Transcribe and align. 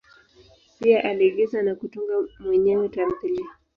Pia 0.79 1.03
aliigiza 1.03 1.61
na 1.61 1.75
kutunga 1.75 2.13
mwenyewe 2.39 2.89
tamthilia. 2.89 3.47